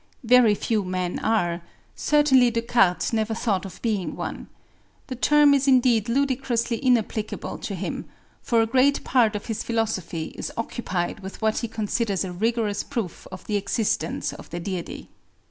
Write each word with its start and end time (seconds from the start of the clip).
Very 0.23 0.55
few 0.55 0.83
men 0.83 1.19
are; 1.19 1.61
certainly 1.93 2.49
Descartes 2.49 3.13
never 3.13 3.35
thought 3.35 3.67
of 3.67 3.79
being 3.83 4.15
one. 4.15 4.47
The 5.05 5.15
term 5.15 5.53
is 5.53 5.67
indeed 5.67 6.09
ludicrously 6.09 6.77
inapplicable 6.83 7.59
to 7.59 7.75
him, 7.75 8.05
for 8.41 8.63
a 8.63 8.65
great 8.65 9.03
part 9.03 9.35
of 9.35 9.45
his 9.45 9.61
philosophy 9.61 10.33
is 10.35 10.51
occupied 10.57 11.19
with 11.19 11.39
what 11.39 11.59
he 11.59 11.67
considers 11.67 12.23
a 12.25 12.31
rigorous 12.33 12.81
proof 12.81 13.27
of 13.31 13.45
the 13.45 13.57
existence 13.57 14.33
of 14.33 14.49
the 14.49 14.59
Deity. 14.59 15.11